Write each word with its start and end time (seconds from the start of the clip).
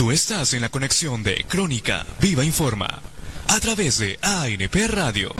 Tú 0.00 0.10
estás 0.12 0.54
en 0.54 0.62
la 0.62 0.70
conexión 0.70 1.22
de 1.22 1.44
Crónica 1.46 2.06
Viva 2.20 2.42
Informa 2.42 3.02
a 3.48 3.60
través 3.60 3.98
de 3.98 4.18
ANP 4.22 4.74
Radio. 4.88 5.30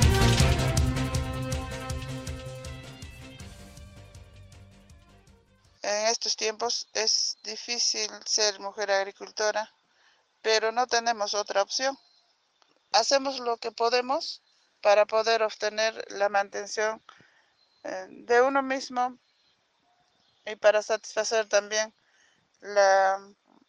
En 5.81 6.07
estos 6.09 6.37
tiempos 6.37 6.87
es 6.93 7.39
difícil 7.43 8.11
ser 8.27 8.61
mujer 8.61 8.91
agricultora, 8.91 9.73
pero 10.43 10.73
no 10.73 10.87
tenemos 10.87 11.33
otra 11.33 11.63
opción. 11.63 11.99
Hacemos 12.93 13.41
lo 13.41 13.57
que 13.57 13.73
podemos 13.73 14.43
para 14.83 15.07
poder 15.07 15.43
obtener 15.43 16.05
la 16.11 16.29
mantención 16.29 17.03
eh, 17.85 18.09
de 18.11 18.43
uno 18.43 18.63
mismo 18.63 19.17
y 20.45 20.55
para 20.57 20.83
satisfacer 20.83 21.49
también 21.49 21.95
la 22.61 23.19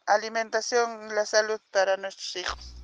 alimentación 0.06 1.10
y 1.10 1.14
la 1.14 1.26
salud 1.26 1.60
para 1.72 1.98
nuestros 1.98 2.36
hijos. 2.36 2.76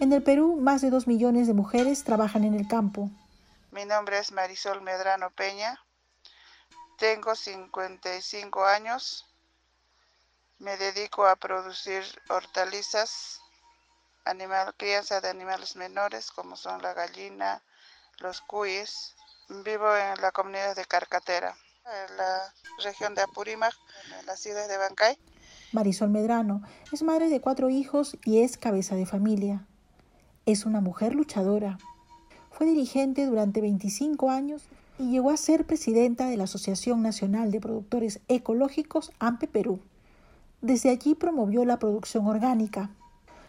En 0.00 0.12
el 0.12 0.22
Perú, 0.22 0.56
más 0.60 0.80
de 0.80 0.90
dos 0.90 1.08
millones 1.08 1.48
de 1.48 1.54
mujeres 1.54 2.04
trabajan 2.04 2.44
en 2.44 2.54
el 2.54 2.68
campo. 2.68 3.10
Mi 3.72 3.84
nombre 3.84 4.18
es 4.18 4.30
Marisol 4.30 4.80
Medrano 4.80 5.30
Peña. 5.30 5.82
Tengo 6.98 7.34
55 7.34 8.64
años. 8.64 9.26
Me 10.58 10.76
dedico 10.76 11.26
a 11.26 11.36
producir 11.36 12.04
hortalizas, 12.28 13.40
animal, 14.24 14.74
crianza 14.76 15.20
de 15.20 15.28
animales 15.28 15.76
menores 15.76 16.30
como 16.30 16.56
son 16.56 16.80
la 16.80 16.94
gallina, 16.94 17.62
los 18.18 18.40
cuis. 18.40 19.14
Vivo 19.48 19.96
en 19.96 20.20
la 20.20 20.30
comunidad 20.30 20.76
de 20.76 20.84
Carcatera, 20.84 21.56
en 21.86 22.16
la 22.18 22.52
región 22.84 23.14
de 23.14 23.22
Apurímac, 23.22 23.72
en 24.20 24.26
la 24.26 24.36
ciudad 24.36 24.68
de 24.68 24.76
Bancay. 24.76 25.16
Marisol 25.72 26.10
Medrano 26.10 26.62
es 26.92 27.02
madre 27.02 27.30
de 27.30 27.40
cuatro 27.40 27.70
hijos 27.70 28.18
y 28.24 28.42
es 28.42 28.58
cabeza 28.58 28.94
de 28.94 29.06
familia. 29.06 29.64
Es 30.44 30.66
una 30.66 30.82
mujer 30.82 31.14
luchadora. 31.14 31.78
Fue 32.50 32.66
dirigente 32.66 33.24
durante 33.24 33.62
25 33.62 34.30
años 34.30 34.64
y 34.98 35.12
llegó 35.12 35.30
a 35.30 35.36
ser 35.38 35.64
presidenta 35.64 36.26
de 36.26 36.36
la 36.36 36.44
Asociación 36.44 37.00
Nacional 37.00 37.50
de 37.50 37.60
Productores 37.60 38.20
Ecológicos 38.28 39.12
AMPE 39.18 39.48
Perú. 39.48 39.80
Desde 40.60 40.90
allí 40.90 41.14
promovió 41.14 41.64
la 41.64 41.78
producción 41.78 42.26
orgánica. 42.26 42.90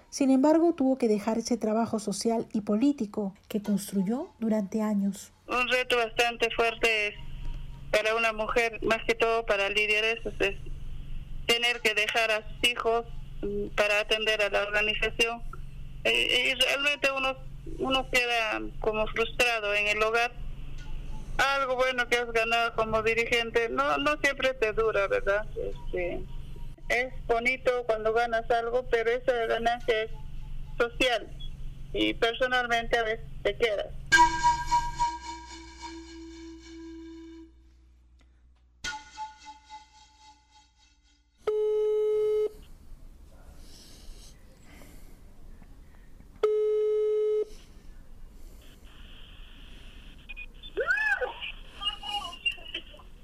Sin 0.10 0.32
embargo, 0.32 0.74
tuvo 0.74 0.98
que 0.98 1.08
dejar 1.08 1.38
ese 1.38 1.58
trabajo 1.58 2.00
social 2.00 2.48
y 2.54 2.62
político 2.62 3.36
que 3.48 3.62
construyó 3.62 4.28
durante 4.40 4.82
años. 4.82 5.32
Un 5.48 5.68
reto 5.68 5.98
bastante 5.98 6.50
fuerte 6.52 7.16
para 7.92 8.16
una 8.16 8.34
mujer, 8.34 8.80
más 8.84 9.04
que 9.06 9.16
todo 9.16 9.46
para 9.46 9.70
líderes, 9.70 10.20
es 10.40 10.56
tener 11.48 11.82
que 11.82 11.94
dejar 11.94 12.32
a 12.32 12.48
sus 12.48 12.70
hijos 12.70 13.06
mm, 13.42 13.76
para 13.76 14.00
atender 14.00 14.42
a 14.42 14.50
la 14.50 14.64
organización 14.64 15.42
y 16.06 16.54
realmente 16.54 17.12
uno, 17.12 17.36
uno 17.78 18.10
queda 18.10 18.62
como 18.80 19.06
frustrado 19.08 19.74
en 19.74 19.88
el 19.88 20.02
hogar. 20.02 20.32
Algo 21.38 21.76
bueno 21.76 22.08
que 22.08 22.18
has 22.18 22.32
ganado 22.32 22.76
como 22.76 23.02
dirigente 23.02 23.70
no, 23.70 23.98
no 23.98 24.18
siempre 24.18 24.54
te 24.54 24.74
dura, 24.74 25.08
¿verdad? 25.08 25.46
Este, 25.56 26.22
es 26.90 27.14
bonito 27.28 27.84
cuando 27.86 28.14
ganas 28.14 28.50
algo, 28.52 28.88
pero 28.90 29.12
esa 29.12 29.34
ganancia 29.45 30.04
es 30.04 30.12
social 30.78 31.28
y 31.94 32.14
personalmente 32.16 32.98
a 32.98 33.04
veces 33.04 33.26
te 33.44 33.56
quedas. 33.56 33.88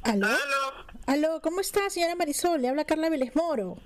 ¿Aló? 0.03 0.54
¿Aló? 1.15 1.39
¿cómo 1.41 1.61
está, 1.61 1.89
señora 1.89 2.13
Marisol? 2.13 2.61
Le 2.61 2.67
habla 2.67 2.83
Carla 2.83 3.07
Vélez 3.07 3.33
Moro. 3.37 3.77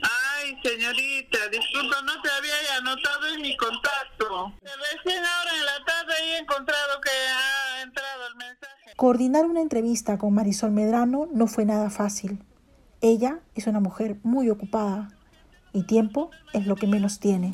Ay, 0.00 0.58
señorita, 0.62 1.46
disculpa, 1.48 2.00
no 2.06 2.22
te 2.22 2.30
había 2.30 2.76
anotado 2.78 3.26
en 3.34 3.42
mi 3.42 3.54
contacto. 3.54 4.54
Recién 4.62 5.22
ahora 5.22 5.50
en 5.54 5.66
la 5.66 5.84
tarde 5.84 6.14
he 6.22 6.38
encontrado 6.38 7.00
que 7.02 7.10
ha 7.10 7.82
entrado 7.82 8.28
el 8.28 8.36
mensaje. 8.36 8.94
Coordinar 8.96 9.44
una 9.44 9.60
entrevista 9.60 10.16
con 10.16 10.32
Marisol 10.32 10.70
Medrano 10.70 11.28
no 11.34 11.46
fue 11.46 11.66
nada 11.66 11.90
fácil. 11.90 12.42
Ella 13.02 13.40
es 13.54 13.66
una 13.66 13.80
mujer 13.80 14.16
muy 14.22 14.48
ocupada 14.48 15.10
y 15.74 15.82
tiempo 15.82 16.30
es 16.54 16.66
lo 16.66 16.76
que 16.76 16.86
menos 16.86 17.20
tiene. 17.20 17.50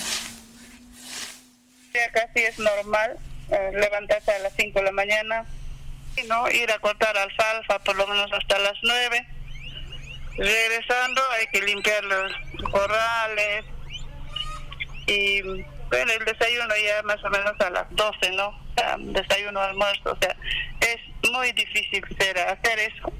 Ya 1.93 2.13
casi 2.13 2.45
es 2.45 2.61
normal 2.61 3.19
eh, 3.51 3.73
levantarse 3.75 4.31
a 4.31 4.39
las 4.39 4.53
5 4.55 4.79
de 4.79 4.85
la 4.85 4.93
mañana, 4.93 5.47
¿no? 6.23 6.51
Ir 6.51 6.71
a 6.71 6.79
cortar 6.79 7.17
alfalfa 7.17 7.79
por 7.81 7.97
lo 7.97 8.07
menos 8.07 8.33
hasta 8.33 8.59
las 8.59 8.75
9. 8.83 9.27
Regresando 10.37 11.23
hay 11.33 11.47
que 11.49 11.63
limpiar 11.63 12.03
los 12.05 12.33
corrales 12.71 13.65
y 15.07 15.43
bueno, 15.43 16.13
el 16.13 16.25
desayuno 16.25 16.75
ya 16.77 17.03
más 17.03 17.23
o 17.23 17.31
menos 17.31 17.53
a 17.61 17.71
las 17.71 17.87
12, 17.91 18.31
¿no? 18.33 18.59
Desayuno, 18.99 19.61
almuerzo, 19.61 20.13
o 20.13 20.19
sea, 20.21 20.37
es 20.81 21.31
muy 21.31 21.53
difícil 21.53 22.03
ser, 22.19 22.39
hacer 22.39 22.79
eso. 22.81 23.13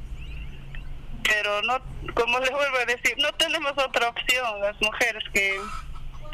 Pero 1.23 1.63
no, 1.63 1.79
como 2.15 2.39
les 2.41 2.51
vuelvo 2.51 2.79
a 2.79 2.85
decir, 2.85 3.15
no 3.19 3.33
tenemos 3.35 3.73
otra 3.77 4.09
opción 4.09 4.61
las 4.61 4.81
mujeres 4.81 5.23
que 5.33 5.61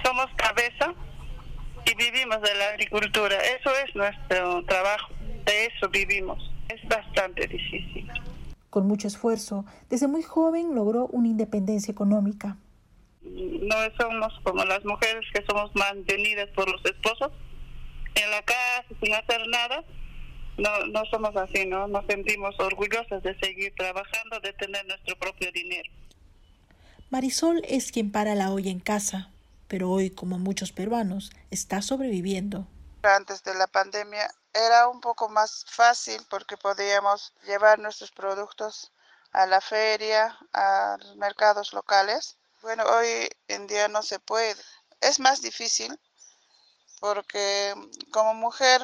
somos 0.02 0.26
cabeza 0.36 0.94
y 1.84 1.94
vivimos 1.94 2.40
de 2.40 2.54
la 2.54 2.68
agricultura. 2.68 3.36
Eso 3.36 3.70
es 3.84 3.94
nuestro 3.94 4.64
trabajo, 4.64 5.12
de 5.44 5.66
eso 5.66 5.88
vivimos 5.90 6.49
es 6.74 6.88
bastante 6.88 7.46
difícil. 7.46 8.08
Con 8.70 8.86
mucho 8.86 9.08
esfuerzo, 9.08 9.64
desde 9.88 10.06
muy 10.06 10.22
joven 10.22 10.74
logró 10.74 11.06
una 11.08 11.28
independencia 11.28 11.90
económica. 11.92 12.56
No 13.22 13.76
somos 13.98 14.32
como 14.44 14.64
las 14.64 14.84
mujeres 14.84 15.24
que 15.34 15.44
somos 15.44 15.70
mantenidas 15.74 16.48
por 16.50 16.70
los 16.70 16.84
esposos 16.84 17.32
en 18.14 18.30
la 18.30 18.42
casa 18.42 18.84
sin 19.02 19.14
hacer 19.14 19.46
nada. 19.48 19.84
No, 20.58 20.86
no 20.86 21.04
somos 21.10 21.34
así, 21.36 21.66
¿no? 21.66 21.88
Nos 21.88 22.06
sentimos 22.06 22.54
orgullosas 22.58 23.22
de 23.22 23.38
seguir 23.38 23.74
trabajando, 23.74 24.40
de 24.40 24.52
tener 24.52 24.86
nuestro 24.86 25.16
propio 25.16 25.50
dinero. 25.52 25.90
Marisol 27.10 27.62
es 27.68 27.90
quien 27.92 28.12
para 28.12 28.34
la 28.34 28.52
olla 28.52 28.70
en 28.70 28.80
casa, 28.80 29.30
pero 29.68 29.90
hoy, 29.90 30.10
como 30.10 30.38
muchos 30.38 30.70
peruanos, 30.70 31.32
está 31.50 31.82
sobreviviendo. 31.82 32.66
Antes 33.02 33.42
de 33.42 33.54
la 33.54 33.66
pandemia 33.66 34.28
era 34.52 34.88
un 34.88 35.00
poco 35.00 35.28
más 35.28 35.64
fácil 35.68 36.24
porque 36.28 36.56
podíamos 36.56 37.32
llevar 37.44 37.78
nuestros 37.78 38.10
productos 38.10 38.90
a 39.32 39.46
la 39.46 39.60
feria, 39.60 40.36
a 40.52 40.96
los 41.00 41.16
mercados 41.16 41.72
locales. 41.72 42.36
Bueno, 42.62 42.84
hoy 42.84 43.28
en 43.48 43.66
día 43.66 43.88
no 43.88 44.02
se 44.02 44.18
puede. 44.18 44.60
Es 45.00 45.20
más 45.20 45.40
difícil 45.40 45.98
porque 47.00 47.74
como 48.12 48.34
mujer 48.34 48.82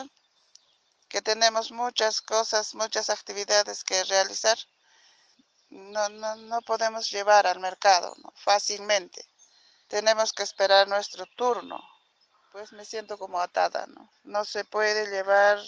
que 1.09 1.21
tenemos 1.23 1.71
muchas 1.71 2.21
cosas, 2.21 2.75
muchas 2.75 3.11
actividades 3.11 3.85
que 3.85 4.03
realizar, 4.05 4.59
no, 5.71 6.09
no, 6.09 6.37
no 6.37 6.63
podemos 6.63 7.11
llevar 7.11 7.47
al 7.47 7.61
mercado 7.61 8.15
fácilmente. 8.35 9.29
Tenemos 9.89 10.33
que 10.33 10.43
esperar 10.43 10.89
nuestro 10.89 11.27
turno 11.37 11.81
pues 12.57 12.73
me 12.73 12.87
siento 12.87 13.19
como 13.19 13.39
atada, 13.39 13.87
¿no? 13.87 14.09
No 14.25 14.47
se 14.47 14.65
puede 14.65 15.11
llevar 15.11 15.59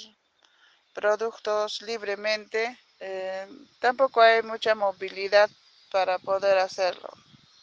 productos 0.95 1.83
libremente, 1.83 2.79
eh, 2.99 3.47
tampoco 3.79 4.23
hay 4.23 4.43
mucha 4.43 4.75
movilidad 4.75 5.51
para 5.93 6.19
poder 6.19 6.57
hacerlo. 6.57 7.11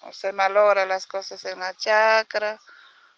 O 0.02 0.14
se 0.14 0.32
malora 0.32 0.86
las 0.86 1.08
cosas 1.08 1.44
en 1.46 1.58
la 1.58 1.74
chacra 1.74 2.60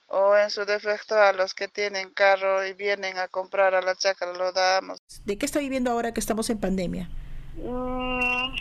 o 0.07 0.37
en 0.37 0.49
su 0.49 0.63
defecto 0.63 1.21
a 1.21 1.33
los 1.33 1.53
que 1.53 1.67
tienen 1.67 2.11
carro 2.11 2.65
y 2.65 2.71
vienen 2.71 3.17
a 3.17 3.27
comprar 3.27 3.75
a 3.75 3.81
la 3.81 3.93
chacra 3.93 4.31
lo 4.31 4.53
damos. 4.53 4.99
¿De 5.25 5.37
qué 5.37 5.45
está 5.45 5.59
viviendo 5.59 5.91
ahora 5.91 6.13
que 6.13 6.21
estamos 6.21 6.49
en 6.49 6.61
pandemia? 6.61 7.09
Mm, 7.55 8.55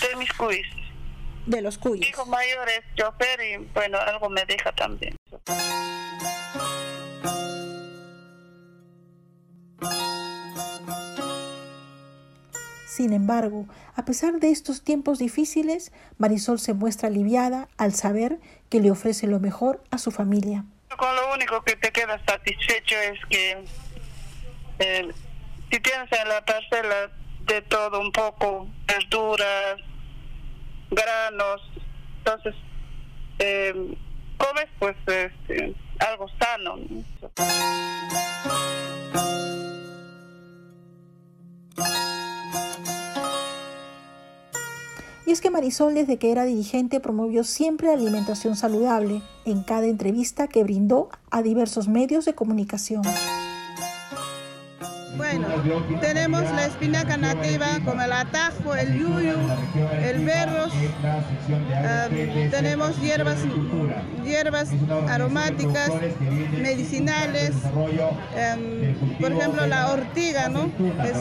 de 0.00 0.16
mis 0.16 0.32
cuis. 0.32 0.66
De 1.44 1.60
los 1.60 1.76
cuyes. 1.76 2.00
Mi 2.00 2.06
hijo 2.06 2.24
mayor 2.24 2.70
es 2.70 2.80
chofer 2.94 3.38
y 3.42 3.56
bueno, 3.74 3.98
algo 3.98 4.30
me 4.30 4.46
deja 4.46 4.72
también. 4.72 5.14
Sin 12.90 13.12
embargo, 13.12 13.66
a 13.94 14.04
pesar 14.04 14.40
de 14.40 14.50
estos 14.50 14.82
tiempos 14.82 15.20
difíciles, 15.20 15.92
Marisol 16.18 16.58
se 16.58 16.74
muestra 16.74 17.06
aliviada 17.06 17.68
al 17.78 17.94
saber 17.94 18.40
que 18.68 18.80
le 18.80 18.90
ofrece 18.90 19.28
lo 19.28 19.38
mejor 19.38 19.80
a 19.92 19.98
su 19.98 20.10
familia. 20.10 20.64
Con 20.98 21.14
lo 21.14 21.32
único 21.32 21.62
que 21.62 21.76
te 21.76 21.92
queda 21.92 22.20
satisfecho 22.26 22.96
es 22.96 23.20
que 23.30 23.64
eh, 24.80 25.08
si 25.70 25.78
tienes 25.78 26.12
alcanza 26.12 26.24
la 26.24 26.44
parcela 26.44 27.12
de 27.46 27.62
todo 27.62 28.00
un 28.00 28.10
poco, 28.10 28.66
verduras, 28.88 29.76
granos, 30.90 31.60
entonces 32.18 32.56
eh, 33.38 33.96
comes 34.36 34.66
pues 34.80 34.96
este, 35.06 35.76
algo 36.00 36.26
sano. 36.40 36.76
Y 45.30 45.32
es 45.32 45.40
que 45.40 45.48
Marisol 45.48 45.94
desde 45.94 46.16
que 46.16 46.32
era 46.32 46.44
dirigente 46.44 46.98
promovió 46.98 47.44
siempre 47.44 47.86
la 47.86 47.92
alimentación 47.92 48.56
saludable 48.56 49.22
en 49.44 49.62
cada 49.62 49.86
entrevista 49.86 50.48
que 50.48 50.64
brindó 50.64 51.08
a 51.30 51.40
diversos 51.40 51.86
medios 51.86 52.24
de 52.24 52.34
comunicación. 52.34 53.02
Bueno, 55.16 55.46
tenemos 56.00 56.42
la 56.42 56.66
espinaca 56.66 57.16
nativa 57.16 57.78
como 57.84 58.02
el 58.02 58.10
atajo, 58.10 58.74
el 58.74 58.98
yuyu, 58.98 59.36
el 60.02 60.24
berros, 60.24 60.72
tenemos 62.50 63.00
hierbas, 63.00 63.38
hierbas 64.24 64.70
aromáticas, 65.08 65.92
medicinales, 66.60 67.52
em, 68.34 68.96
por 69.20 69.30
ejemplo 69.30 69.64
la 69.68 69.92
ortiga, 69.92 70.48
¿no? 70.48 70.72
Es, 71.04 71.18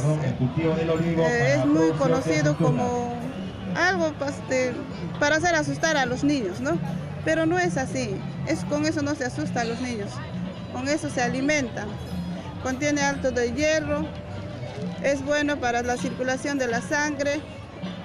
eh, 0.57 1.55
es 1.59 1.65
muy 1.67 1.91
conocido 1.91 2.57
como 2.57 3.18
algo 3.79 4.13
para 5.19 5.35
hacer 5.37 5.55
asustar 5.55 5.97
a 5.97 6.05
los 6.05 6.23
niños, 6.23 6.59
¿no? 6.59 6.77
Pero 7.25 7.45
no 7.45 7.59
es 7.59 7.77
así, 7.77 8.15
es, 8.47 8.63
con 8.65 8.85
eso 8.85 9.01
no 9.01 9.15
se 9.15 9.25
asusta 9.25 9.61
a 9.61 9.65
los 9.65 9.79
niños, 9.81 10.11
con 10.73 10.87
eso 10.87 11.09
se 11.09 11.21
alimentan. 11.21 11.87
Contiene 12.63 13.01
alto 13.01 13.31
de 13.31 13.53
hierro, 13.53 14.05
es 15.03 15.23
bueno 15.23 15.57
para 15.57 15.81
la 15.81 15.97
circulación 15.97 16.57
de 16.57 16.67
la 16.67 16.81
sangre 16.81 17.41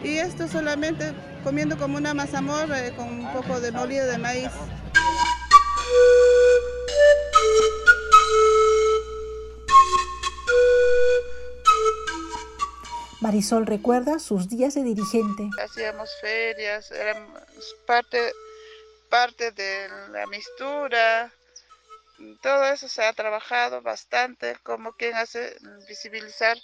y 0.03 0.19
esto 0.19 0.49
solamente 0.49 1.13
comiendo 1.43 1.77
como 1.77 1.97
una 1.97 2.15
mazamorra 2.15 2.79
con 2.97 3.09
un 3.09 3.33
poco 3.33 3.61
de 3.61 3.73
molido 3.73 4.07
de 4.07 4.19
maíz. 4.19 4.51
Marisol 13.25 13.65
recuerda 13.65 14.19
sus 14.19 14.51
días 14.51 14.75
de 14.75 14.83
dirigente. 14.83 15.49
Hacíamos 15.59 16.11
ferias, 16.21 16.91
eran 16.91 17.27
parte, 17.87 18.35
parte 19.09 19.51
de 19.53 19.89
la 20.11 20.27
mistura, 20.27 21.33
todo 22.43 22.67
eso 22.67 22.87
se 22.87 23.03
ha 23.03 23.15
trabajado 23.15 23.81
bastante 23.81 24.59
como 24.63 24.93
quien 24.93 25.15
hace 25.15 25.57
visibilizar 25.89 26.59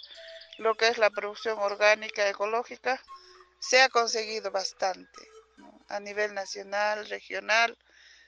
lo 0.59 0.75
que 0.75 0.89
es 0.89 0.99
la 0.99 1.09
producción 1.09 1.57
orgánica 1.57 2.29
ecológica. 2.29 3.01
Se 3.59 3.81
ha 3.81 3.89
conseguido 3.89 4.51
bastante 4.51 5.27
a 5.87 5.99
nivel 5.99 6.35
nacional, 6.35 7.09
regional, 7.09 7.75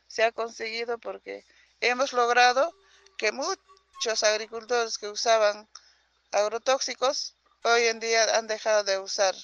se 0.07 0.23
ha 0.23 0.31
conseguido 0.31 0.97
porque 0.97 1.45
hemos 1.81 2.13
logrado 2.13 2.73
que 3.15 3.31
muchos 3.31 4.23
agricultores 4.23 4.97
que 4.97 5.07
usaban 5.07 5.69
agrotóxicos 6.31 7.35
hoy 7.63 7.83
en 7.83 7.99
día 7.99 8.37
han 8.37 8.47
dejado 8.47 8.83
de 8.83 8.99
usar 8.99 9.35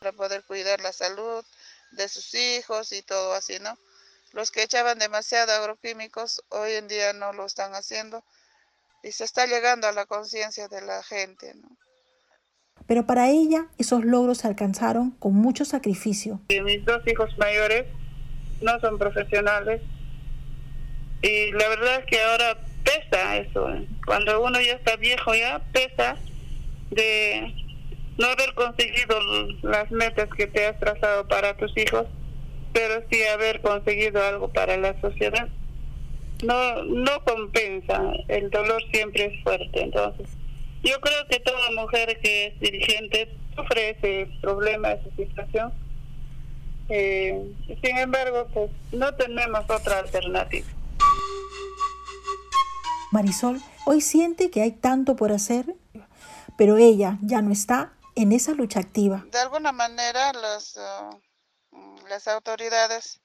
para 0.00 0.12
poder 0.12 0.44
cuidar 0.44 0.80
la 0.80 0.92
salud 0.92 1.44
de 1.92 2.08
sus 2.08 2.34
hijos 2.34 2.92
y 2.92 3.02
todo 3.02 3.32
así, 3.34 3.58
¿no? 3.60 3.76
Los 4.32 4.50
que 4.50 4.62
echaban 4.62 4.98
demasiado 4.98 5.52
agroquímicos 5.52 6.42
hoy 6.50 6.72
en 6.72 6.88
día 6.88 7.12
no 7.12 7.32
lo 7.32 7.46
están 7.46 7.74
haciendo 7.74 8.22
y 9.02 9.12
se 9.12 9.24
está 9.24 9.46
llegando 9.46 9.86
a 9.86 9.92
la 9.92 10.06
conciencia 10.06 10.68
de 10.68 10.82
la 10.82 11.02
gente, 11.02 11.54
¿no? 11.54 11.68
Pero 12.86 13.06
para 13.06 13.28
ella 13.28 13.66
esos 13.76 14.04
logros 14.04 14.38
se 14.38 14.48
alcanzaron 14.48 15.10
con 15.12 15.34
mucho 15.34 15.64
sacrificio. 15.64 16.40
mis 16.48 16.84
dos 16.84 17.06
hijos 17.06 17.36
mayores 17.36 17.86
no 18.62 18.80
son 18.80 18.98
profesionales 18.98 19.82
y 21.22 21.52
la 21.52 21.68
verdad 21.68 22.00
es 22.00 22.06
que 22.06 22.22
ahora 22.22 22.58
pesa 22.84 23.36
eso. 23.36 23.68
¿eh? 23.70 23.86
Cuando 24.06 24.42
uno 24.42 24.60
ya 24.60 24.72
está 24.72 24.96
viejo 24.96 25.34
ya 25.34 25.60
pesa 25.72 26.16
de 26.90 27.54
no 28.18 28.26
haber 28.26 28.54
conseguido 28.54 29.18
las 29.62 29.90
metas 29.90 30.28
que 30.36 30.46
te 30.46 30.66
has 30.66 30.78
trazado 30.78 31.26
para 31.28 31.56
tus 31.56 31.76
hijos, 31.76 32.06
pero 32.72 33.02
sí 33.10 33.22
haber 33.24 33.60
conseguido 33.60 34.22
algo 34.22 34.48
para 34.52 34.76
la 34.76 35.00
sociedad. 35.00 35.48
No, 36.44 36.82
no 36.84 37.24
compensa, 37.24 38.12
el 38.28 38.50
dolor 38.50 38.82
siempre 38.92 39.26
es 39.26 39.42
fuerte, 39.42 39.82
entonces 39.82 40.28
yo 40.82 41.00
creo 41.00 41.26
que 41.28 41.40
toda 41.40 41.70
mujer 41.72 42.20
que 42.20 42.46
es 42.46 42.60
dirigente 42.60 43.28
sufre 43.56 43.90
ese 43.90 44.30
problema, 44.40 44.92
esa 44.92 45.10
situación. 45.16 45.72
Eh, 46.88 47.52
sin 47.82 47.98
embargo, 47.98 48.46
pues 48.54 48.70
no 48.92 49.12
tenemos 49.14 49.64
otra 49.68 49.98
alternativa. 49.98 50.66
Marisol 53.10 53.60
hoy 53.86 54.00
siente 54.00 54.50
que 54.50 54.62
hay 54.62 54.72
tanto 54.72 55.16
por 55.16 55.32
hacer 55.32 55.74
pero 56.58 56.76
ella 56.76 57.18
ya 57.22 57.40
no 57.40 57.52
está 57.52 57.96
en 58.16 58.32
esa 58.32 58.52
lucha 58.52 58.80
activa. 58.80 59.24
De 59.30 59.38
alguna 59.38 59.70
manera 59.70 60.32
las, 60.32 60.76
uh, 60.76 62.06
las 62.08 62.26
autoridades 62.26 63.20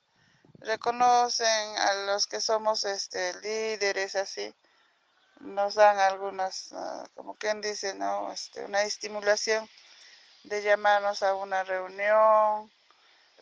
reconocen 0.60 1.78
a 1.78 2.06
los 2.06 2.28
que 2.28 2.40
somos 2.40 2.86
este, 2.86 3.34
líderes 3.42 4.16
así, 4.16 4.54
nos 5.40 5.74
dan 5.74 5.98
algunas, 5.98 6.72
uh, 6.74 7.04
como 7.16 7.34
quien 7.34 7.60
dice, 7.60 7.96
¿no? 7.96 8.32
Este, 8.32 8.64
una 8.66 8.84
estimulación 8.84 9.68
de 10.44 10.62
llamarnos 10.62 11.24
a 11.24 11.34
una 11.34 11.64
reunión, 11.64 12.72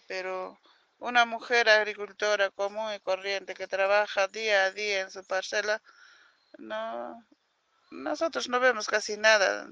pero 0.08 0.58
una 1.00 1.26
mujer 1.26 1.68
agricultora 1.68 2.50
común 2.52 2.94
y 2.94 3.00
corriente 3.02 3.56
que 3.56 3.68
trabaja 3.68 4.30
día 4.30 4.66
a 4.66 4.72
día 4.72 5.02
en 5.02 5.12
su 5.12 5.26
parcela, 5.26 5.82
no, 6.58 7.26
nosotros 7.92 8.50
no 8.50 8.60
vemos 8.60 8.88
casi 8.88 9.18
nada 9.18 9.68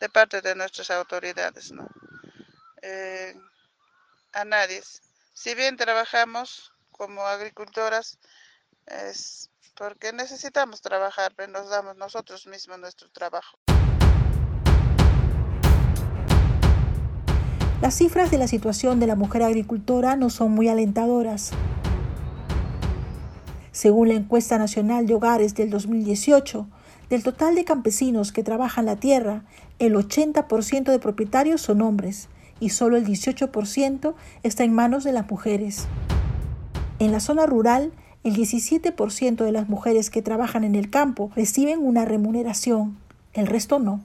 de 0.00 0.08
parte 0.08 0.40
de 0.40 0.54
nuestras 0.54 0.90
autoridades, 0.90 1.70
¿no? 1.70 1.86
Eh, 2.80 3.34
a 4.32 4.44
nadie. 4.44 4.82
Si 5.34 5.54
bien 5.54 5.76
trabajamos 5.76 6.72
como 6.90 7.26
agricultoras, 7.26 8.18
es 8.86 9.50
porque 9.76 10.12
necesitamos 10.12 10.80
trabajar, 10.80 11.32
pero 11.36 11.52
nos 11.52 11.70
damos 11.70 11.96
nosotros 11.96 12.46
mismos 12.46 12.78
nuestro 12.78 13.10
trabajo. 13.10 13.58
Las 17.80 17.94
cifras 17.94 18.30
de 18.30 18.38
la 18.38 18.48
situación 18.48 19.00
de 19.00 19.06
la 19.06 19.16
mujer 19.16 19.42
agricultora 19.42 20.16
no 20.16 20.30
son 20.30 20.52
muy 20.52 20.68
alentadoras. 20.68 21.50
Según 23.72 24.08
la 24.08 24.14
encuesta 24.14 24.58
nacional 24.58 25.06
de 25.06 25.14
hogares 25.14 25.54
del 25.54 25.70
2018, 25.70 26.68
del 27.12 27.22
total 27.22 27.54
de 27.54 27.66
campesinos 27.66 28.32
que 28.32 28.42
trabajan 28.42 28.86
la 28.86 28.96
tierra, 28.96 29.42
el 29.78 29.94
80% 29.96 30.84
de 30.84 30.98
propietarios 30.98 31.60
son 31.60 31.82
hombres 31.82 32.30
y 32.58 32.70
solo 32.70 32.96
el 32.96 33.04
18% 33.04 34.14
está 34.42 34.64
en 34.64 34.72
manos 34.72 35.04
de 35.04 35.12
las 35.12 35.30
mujeres. 35.30 35.88
En 37.00 37.12
la 37.12 37.20
zona 37.20 37.44
rural, 37.44 37.92
el 38.24 38.34
17% 38.34 39.44
de 39.44 39.52
las 39.52 39.68
mujeres 39.68 40.08
que 40.08 40.22
trabajan 40.22 40.64
en 40.64 40.74
el 40.74 40.88
campo 40.88 41.30
reciben 41.36 41.80
una 41.80 42.06
remuneración, 42.06 42.96
el 43.34 43.46
resto 43.46 43.78
no. 43.78 44.00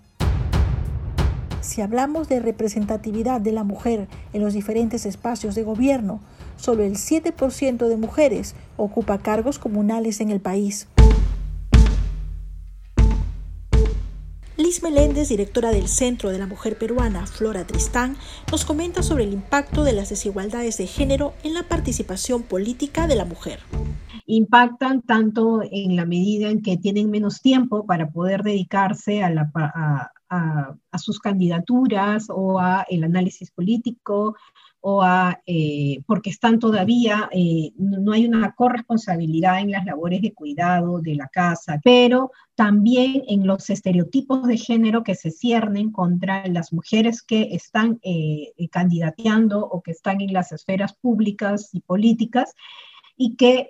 Si 1.62 1.80
hablamos 1.80 2.28
de 2.28 2.42
representatividad 2.42 3.40
de 3.40 3.54
la 3.54 3.64
mujer 3.64 4.10
en 4.34 4.42
los 4.42 4.52
diferentes 4.52 5.06
espacios 5.06 5.56
de 5.56 5.64
gobierno, 5.64 6.20
solo 6.58 6.84
el 6.84 6.96
7% 6.96 7.88
de 7.88 7.96
mujeres 7.96 8.54
ocupa 8.76 9.18
cargos 9.20 9.60
comunales 9.60 10.20
en 10.20 10.30
el 10.30 10.42
país. 10.42 10.90
Liz 14.68 14.84
Meléndez, 14.84 15.30
directora 15.30 15.72
del 15.72 15.88
Centro 15.88 16.30
de 16.30 16.40
la 16.40 16.46
Mujer 16.46 16.78
Peruana, 16.78 17.26
Flora 17.26 17.66
Tristán, 17.66 18.18
nos 18.52 18.66
comenta 18.66 19.02
sobre 19.02 19.24
el 19.24 19.32
impacto 19.32 19.86
de 19.86 19.94
las 19.94 20.10
desigualdades 20.10 20.78
de 20.78 20.88
género 20.88 21.34
en 21.46 21.54
la 21.54 21.64
participación 21.64 22.44
política 22.44 23.08
de 23.08 23.16
la 23.16 23.24
mujer. 23.24 23.62
Impactan 24.26 25.04
tanto 25.04 25.62
en 25.72 25.96
la 25.96 26.06
medida 26.06 26.50
en 26.50 26.62
que 26.62 26.76
tienen 26.76 27.10
menos 27.10 27.42
tiempo 27.42 27.86
para 27.86 28.10
poder 28.10 28.44
dedicarse 28.44 29.24
a, 29.24 29.32
a 30.30 30.98
sus 30.98 31.20
candidaturas 31.20 32.26
o 32.30 32.60
a 32.60 32.86
el 32.90 33.06
análisis 33.06 33.52
político, 33.52 34.36
o 34.90 35.04
a, 35.04 35.42
eh, 35.46 36.00
porque 36.06 36.30
están 36.30 36.60
todavía, 36.60 37.28
eh, 37.34 37.74
no 37.78 38.14
hay 38.14 38.26
una 38.26 38.56
corresponsabilidad 38.56 39.60
en 39.60 39.72
las 39.72 39.84
labores 39.84 40.22
de 40.22 40.34
cuidado 40.34 41.02
de 41.02 41.16
la 41.16 41.28
casa, 41.28 41.82
pero 41.84 42.32
también 42.56 43.22
en 43.28 43.46
los 43.46 43.70
estereotipos 43.70 44.48
de 44.48 44.56
género 44.58 45.04
que 45.04 45.16
se 45.16 45.30
ciernen 45.30 45.92
contra 45.92 46.48
las 46.48 46.72
mujeres 46.72 47.22
que 47.22 47.50
están 47.52 48.00
eh, 48.02 48.54
candidateando 48.72 49.60
o 49.60 49.82
que 49.82 49.92
están 49.92 50.22
en 50.22 50.32
las 50.32 50.54
esferas 50.54 50.94
públicas 50.94 51.70
y 51.74 51.82
políticas 51.82 52.56
y 53.18 53.36
que 53.36 53.70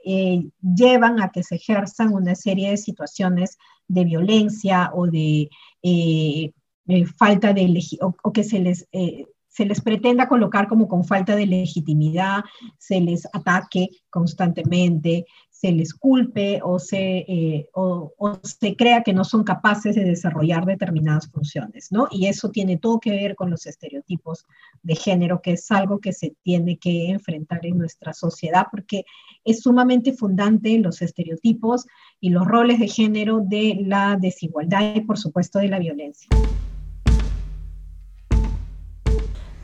llevan 0.62 1.20
a 1.20 1.32
que 1.32 1.42
se 1.42 1.56
ejerzan 1.56 2.14
una 2.14 2.36
serie 2.36 2.70
de 2.70 2.78
situaciones 2.78 3.58
de 3.88 4.04
violencia 4.04 4.92
o 4.94 5.08
de 5.08 5.50
eh, 6.88 7.06
falta 7.06 7.52
de 7.52 7.68
o, 8.00 8.32
que 8.32 8.46
se 8.46 8.60
les, 8.60 8.88
eh, 8.94 9.26
se 9.58 9.66
les 9.66 9.82
pretenda 9.82 10.28
colocar 10.28 10.68
como 10.68 10.88
con 10.88 11.04
falta 11.04 11.36
de 11.36 11.48
legitimidad, 11.48 12.44
se 12.78 13.02
les 13.02 13.28
ataque 13.34 13.90
constantemente, 14.12 15.26
se 15.50 15.72
les 15.72 15.96
culpe 15.96 16.60
o 16.64 16.78
se, 16.78 17.26
eh, 17.28 17.68
o, 17.74 18.14
se 18.44 18.76
crea 18.76 19.02
que 19.02 19.14
no 19.14 19.24
son 19.24 19.44
capaces 19.44 19.96
de 19.96 20.04
desarrollar 20.04 20.64
determinadas 20.68 21.28
funciones, 21.32 21.92
¿no? 21.92 22.08
Y 22.12 22.28
eso 22.28 22.52
tiene 22.52 22.78
todo 22.78 23.00
que 23.00 23.10
ver 23.10 23.36
con 23.36 23.50
los 23.50 23.66
estereotipos 23.66 24.46
de 24.84 24.96
género, 24.96 25.42
que 25.42 25.54
es 25.54 25.72
algo 25.72 25.98
que 25.98 26.14
se 26.14 26.36
tiene 26.44 26.78
que 26.78 27.10
enfrentar 27.10 27.66
en 27.66 27.80
nuestra 27.80 28.14
sociedad, 28.14 28.68
porque 28.70 29.06
es 29.44 29.62
sumamente 29.62 30.14
fundante 30.14 30.78
los 30.78 31.02
estereotipos 31.02 31.88
y 32.20 32.30
los 32.30 32.46
roles 32.46 32.78
de 32.78 32.90
género 32.90 33.42
de 33.44 33.80
la 33.84 34.18
desigualdad 34.22 34.94
y, 34.94 35.02
por 35.02 35.18
supuesto, 35.18 35.58
de 35.58 35.70
la 35.70 35.80
violencia. 35.80 36.30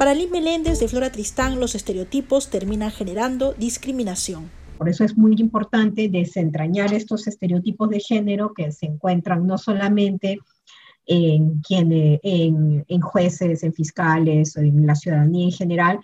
Para 0.04 0.16
Liz 0.16 0.30
Meléndez 0.32 0.82
de 0.82 0.90
Flora 0.90 1.14
Tristán, 1.14 1.62
los 1.62 1.76
estereotipos 1.76 2.50
terminan 2.50 2.92
generando 2.92 3.54
discriminación. 3.54 4.52
Por 4.78 4.90
eso 4.90 5.06
es 5.06 5.18
muy 5.18 5.36
importante 5.38 6.10
desentrañar 6.10 6.94
estos 6.94 7.26
estereotipos 7.26 7.90
de 7.90 8.02
género 8.02 8.54
que 8.54 8.70
se 8.74 8.86
encuentran 8.86 9.48
no 9.48 9.58
solamente 9.58 10.40
en, 11.06 11.62
en, 11.70 13.00
jueces, 13.00 13.64
en 13.64 13.74
fiscales, 13.74 14.58
en 14.58 14.86
la 14.86 14.96
ciudadanía 14.96 15.46
en 15.46 15.54
general, 15.54 16.00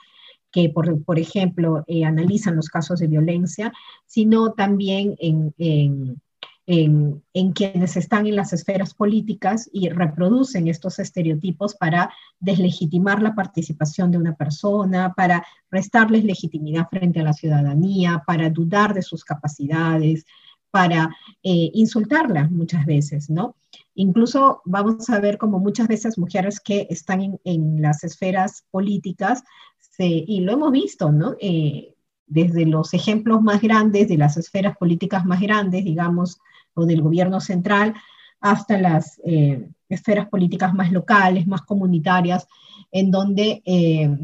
que, 0.50 0.70
por, 0.70 1.20
ejemplo, 1.20 1.84
eh, 1.86 2.06
analizan 2.06 2.56
los 2.56 2.70
casos 2.70 3.02
de 3.02 3.08
violencia, 3.08 3.74
sino 4.06 4.54
también 4.54 5.18
en, 5.20 6.22
en, 6.72 7.52
quienes 7.54 7.98
están 7.98 8.28
en 8.28 8.36
las 8.36 8.54
esferas 8.54 8.94
políticas 8.94 9.68
y 9.74 9.90
reproducen 9.90 10.68
estos 10.68 11.00
estereotipos 11.00 11.74
para 11.74 12.14
deslegitimar 12.40 13.24
la 13.24 13.34
participación 13.34 14.12
de 14.12 14.20
una 14.20 14.36
persona, 14.36 15.16
para 15.16 15.44
restarles 15.72 16.24
legitimidad 16.24 16.88
frente 16.88 17.22
a 17.22 17.24
la 17.24 17.34
ciudadanía, 17.34 18.24
para 18.28 18.52
dudar 18.52 18.94
de 18.94 19.02
sus 19.02 19.24
capacidades, 19.24 20.28
para 20.70 21.10
eh, 21.42 21.72
insultarla 21.74 22.48
muchas 22.52 22.86
veces, 22.86 23.32
¿no? 23.32 23.56
Incluso 23.96 24.62
vamos 24.64 25.10
a 25.10 25.20
ver 25.20 25.40
como 25.40 25.58
muchas 25.58 25.88
veces 25.88 26.20
mujeres 26.20 26.60
que 26.60 26.86
están 26.92 27.22
en, 27.22 27.40
en 27.46 27.82
las 27.82 28.04
esferas 28.04 28.64
políticas, 28.70 29.44
se, 29.80 30.06
y 30.06 30.42
lo 30.42 30.54
hemos 30.54 30.72
visto, 30.72 31.12
¿no? 31.12 31.36
Eh, 31.42 31.96
desde 32.28 32.68
los 32.68 32.94
ejemplos 32.94 33.42
más 33.42 33.60
grandes 33.60 34.08
de 34.08 34.18
las 34.18 34.38
esferas 34.38 34.78
políticas 34.78 35.26
más 35.26 35.42
grandes, 35.42 35.84
digamos, 35.84 36.40
del 36.86 37.02
gobierno 37.02 37.40
central 37.42 37.94
hasta 38.40 38.78
las 38.78 39.20
eh, 39.26 39.70
esferas 39.90 40.28
políticas 40.30 40.74
más 40.74 40.92
locales, 40.92 41.48
más 41.48 41.62
comunitarias, 41.62 42.48
en 42.92 43.12
donde 43.12 43.62
eh, 43.66 44.18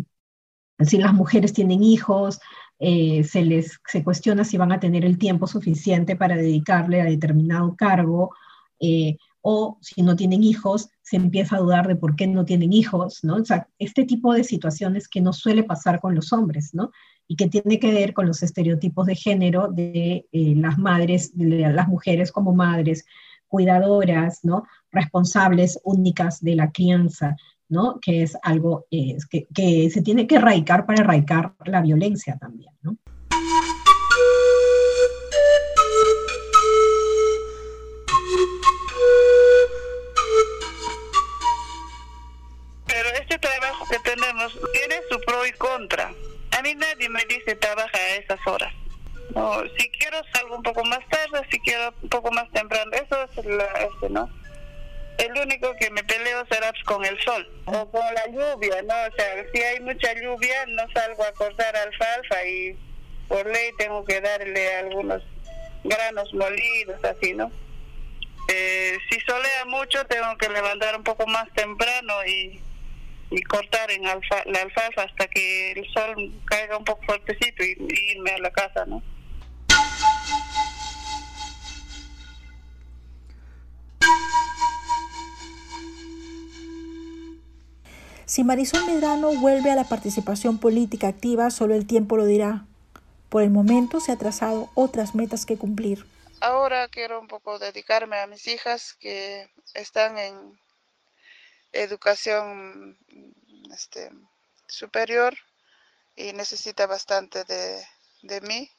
si 0.79 0.97
las 0.97 1.13
mujeres 1.13 1.53
tienen 1.53 1.83
hijos, 1.83 2.39
eh, 2.79 3.24
se 3.24 3.43
les 3.43 3.79
se 3.88 4.03
cuestiona 4.03 4.43
si 4.43 4.57
van 4.57 4.71
a 4.71 4.79
tener 4.79 5.05
el 5.05 5.17
tiempo 5.17 5.47
suficiente 5.47 6.15
para 6.15 6.35
dedicarle 6.35 7.01
a 7.01 7.05
determinado 7.05 7.75
cargo, 7.75 8.31
o 9.47 9.77
si 9.79 10.01
no 10.01 10.15
tienen 10.15 10.43
hijos, 10.43 10.89
se 11.03 11.17
empieza 11.17 11.55
a 11.55 11.59
dudar 11.59 11.88
de 11.88 11.95
por 11.95 12.15
qué 12.15 12.25
no 12.25 12.45
tienen 12.45 12.74
hijos, 12.74 13.24
¿no? 13.24 13.35
O 13.35 13.45
sea, 13.45 13.67
este 13.77 14.03
tipo 14.03 14.33
de 14.33 14.43
situaciones 14.43 15.07
que 15.07 15.21
no 15.21 15.33
suele 15.33 15.63
pasar 15.63 16.00
con 16.00 16.15
los 16.15 16.33
hombres, 16.33 16.74
¿no? 16.74 16.91
Y 17.27 17.36
que 17.36 17.48
tiene 17.48 17.79
que 17.79 17.91
ver 17.91 18.13
con 18.13 18.27
los 18.27 18.44
estereotipos 18.44 19.08
de 19.08 19.15
género 19.15 19.70
de 19.70 20.27
eh, 20.32 20.53
las 20.55 20.77
madres, 20.77 21.38
de 21.38 21.72
las 21.72 21.88
mujeres 21.88 22.32
como 22.32 22.53
madres, 22.53 23.05
cuidadoras, 23.48 24.44
¿no? 24.44 24.65
responsables 24.91 25.79
únicas 25.84 26.41
de 26.41 26.55
la 26.55 26.72
crianza, 26.72 27.36
¿no? 27.70 28.00
que 28.00 28.24
es 28.24 28.38
algo 28.44 28.86
eh, 28.91 29.17
que, 29.29 29.48
que, 29.53 29.89
se 29.89 30.01
tiene 30.01 30.27
que 30.27 30.36
erradicar 30.36 30.86
para 30.86 31.01
erradicar 31.01 31.55
la 31.65 31.82
violencia 31.82 32.38
también. 32.38 32.74
¿no? 32.82 32.98
Mí 46.65 46.74
nadie 46.74 47.10
me 47.10 47.24
dice 47.25 47.55
trabaja 47.55 47.95
a 47.95 48.15
esas 48.15 48.39
horas. 48.48 48.74
No, 49.36 49.62
si 49.77 49.89
quiero 49.91 50.17
salgo 50.34 50.55
un 50.55 50.63
poco 50.63 50.84
más 50.86 51.00
tarde, 51.10 51.45
si 51.51 51.60
quiero 51.60 51.93
un 52.01 52.10
poco 52.10 52.31
más 52.31 52.50
temprano. 52.51 52.91
Eso 52.91 53.24
es 53.38 53.45
la, 53.45 53.65
este, 53.65 54.10
¿no? 54.10 54.29
El 55.19 55.31
único 55.39 55.74
que 55.79 55.91
me 55.91 56.03
peleo 56.03 56.43
será 56.50 56.72
con 56.86 57.05
el 57.05 57.22
sol 57.22 57.48
o 57.65 57.89
con 57.91 58.01
la 58.13 58.25
lluvia, 58.27 58.81
¿no? 58.81 58.93
O 58.93 59.15
sea, 59.15 59.45
si 59.53 59.62
hay 59.62 59.79
mucha 59.79 60.13
lluvia, 60.13 60.65
no 60.67 60.84
salgo 60.93 61.24
a 61.24 61.31
cortar 61.34 61.75
alfalfa 61.75 62.45
y 62.45 62.75
por 63.27 63.45
ley 63.45 63.72
tengo 63.77 64.03
que 64.03 64.19
darle 64.19 64.75
algunos 64.77 65.22
granos 65.84 66.34
molidos, 66.34 67.03
así, 67.03 67.34
¿no? 67.34 67.51
Eh, 68.48 68.98
si 69.10 69.19
solea 69.22 69.65
mucho, 69.65 70.05
tengo 70.05 70.36
que 70.38 70.50
levantar 70.50 70.98
un 70.98 71.03
poco 71.03 71.25
más 71.27 71.48
temprano 71.53 72.25
y 72.25 72.60
y 73.36 73.44
cortar 73.44 73.92
en 73.92 74.06
alfa, 74.08 74.44
la 74.46 74.62
alfalfa 74.62 75.04
hasta 75.04 75.27
que 75.27 75.74
el 75.74 75.86
sol 75.92 76.42
caiga 76.46 76.77
un 76.77 76.86
poco 76.86 77.04
fuertecito 77.06 77.63
y, 77.65 77.75
irme 78.13 78.32
a 78.32 78.38
la 78.39 78.51
casa, 78.51 78.86
¿no? 78.86 79.04
Si 88.25 88.44
Marisol 88.44 88.86
Medrano 88.86 89.34
vuelve 89.34 89.70
a 89.70 89.75
la 89.75 89.84
participación 89.84 90.58
política 90.58 91.10
activa, 91.10 91.51
solo 91.51 91.75
el 91.75 91.86
tiempo 91.86 92.15
lo 92.15 92.25
dirá. 92.25 92.65
Por 93.27 93.44
el 93.44 93.51
momento 93.51 94.00
se 94.00 94.13
ha 94.13 94.18
trazado 94.18 94.70
otras 94.75 95.13
metas 95.13 95.46
que 95.46 95.58
cumplir. 95.58 96.06
Ahora 96.39 96.88
quiero 96.88 97.20
un 97.20 97.27
poco 97.27 97.60
dedicarme 97.60 98.18
a 98.18 98.27
mis 98.27 98.48
hijas 98.48 98.94
que 98.94 99.50
están 99.74 100.18
en 100.18 100.58
educación 101.75 102.98
este, 103.72 104.10
superior 104.67 105.36
y 106.15 106.34
necesita 106.34 106.88
bastante 106.88 107.44
de, 107.44 107.86
de 108.24 108.41
mí. 108.41 108.70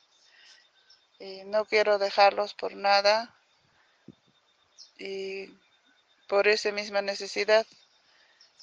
Y 1.18 1.44
no 1.44 1.64
quiero 1.64 1.98
dejarlos 1.98 2.54
por 2.54 2.74
nada. 2.74 3.34
Y 4.98 5.48
por 6.28 6.48
esa 6.48 6.72
misma 6.72 7.02
necesidad 7.02 7.66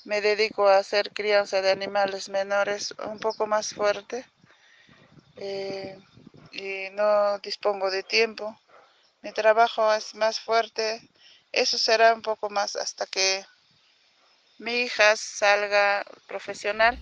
me 0.06 0.22
dedico 0.22 0.68
a 0.68 0.78
hacer 0.78 1.12
crianza 1.12 1.62
de 1.62 1.72
animales 1.72 2.30
menores 2.30 2.94
un 3.06 3.20
poco 3.20 3.48
más 3.48 3.74
fuerte. 3.74 4.26
Eh, 5.38 5.98
y 6.52 6.90
no 6.92 7.40
dispongo 7.40 7.90
de 7.90 8.04
tiempo. 8.04 8.60
Mi 9.22 9.32
trabajo 9.32 9.94
es 9.94 10.14
más 10.16 10.40
fuerte. 10.40 11.02
Eso 11.52 11.78
será 11.78 12.14
un 12.14 12.22
poco 12.22 12.50
más 12.50 12.76
hasta 12.76 13.06
que 13.06 13.46
mi 14.60 14.72
hija 14.82 15.16
salga 15.16 16.06
profesional. 16.28 16.98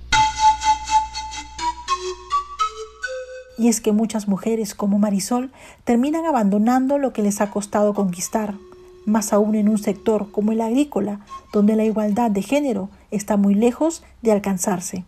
Y 3.58 3.68
es 3.68 3.82
que 3.82 3.92
muchas 3.92 4.28
mujeres 4.28 4.74
como 4.74 4.98
Marisol 4.98 5.52
terminan 5.84 6.26
abandonando 6.26 6.98
lo 6.98 7.14
que 7.14 7.22
les 7.22 7.42
ha 7.42 7.52
costado 7.52 7.94
conquistar, 7.94 8.56
más 9.06 9.34
aún 9.34 9.56
en 9.56 9.70
un 9.70 9.78
sector 9.78 10.32
como 10.32 10.52
el 10.52 10.62
agrícola, 10.62 11.20
donde 11.54 11.76
la 11.76 11.84
igualdad 11.84 12.32
de 12.32 12.42
género 12.42 12.90
está 13.12 13.38
muy 13.38 13.54
lejos 13.54 14.04
de 14.22 14.32
alcanzarse. 14.32 15.04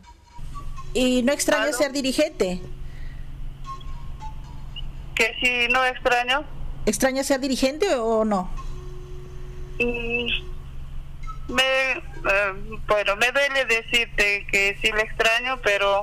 ¿Y 0.94 1.24
no 1.24 1.32
extraña 1.32 1.74
ser 1.74 1.92
dirigente? 1.92 2.62
¿Que 5.16 5.34
si 5.42 5.72
no 5.72 5.84
extraño? 5.86 6.44
¿Extraña 6.86 7.24
ser 7.24 7.40
dirigente 7.40 7.96
o 7.96 8.26
no? 8.26 8.52
Mm, 9.80 10.53
me, 11.48 11.92
eh, 11.92 12.80
bueno, 12.88 13.16
me 13.16 13.32
duele 13.32 13.66
decirte 13.66 14.48
que 14.52 14.78
sí 14.82 14.92
le 14.92 15.02
extraño, 15.02 15.60
pero 15.64 16.02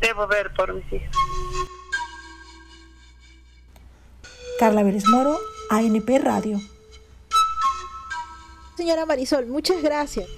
debo 0.00 0.26
ver 0.26 0.52
por 0.54 0.74
mis 0.74 0.92
hijos. 0.92 1.16
Carla 4.58 4.82
Vélez 4.82 5.06
Moro, 5.06 5.38
ANP 5.70 6.08
Radio. 6.22 6.60
Señora 8.76 9.06
Marisol, 9.06 9.46
muchas 9.46 9.82
gracias. 9.82 10.28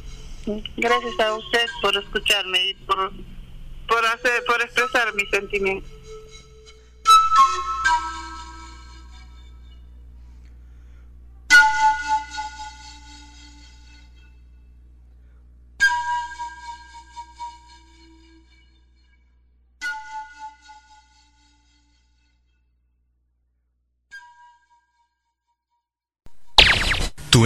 Gracias 0.76 1.20
a 1.20 1.34
usted 1.34 1.66
por 1.80 1.96
escucharme 1.96 2.70
y 2.70 2.74
por, 2.74 3.12
por, 3.88 4.04
hacer, 4.06 4.44
por 4.44 4.60
expresar 4.60 5.14
mis 5.14 5.28
sentimientos. 5.30 6.01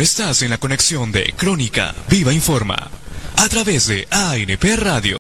Estás 0.06 0.42
en 0.42 0.50
la 0.50 0.58
conexión 0.58 1.10
de 1.10 1.34
Crónica 1.36 1.92
Viva 2.08 2.32
Informa 2.32 2.92
a 3.38 3.48
través 3.48 3.88
de 3.88 4.06
ANP 4.08 4.76
Radio. 4.76 5.14